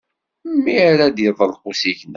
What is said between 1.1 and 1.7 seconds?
d-iḍelq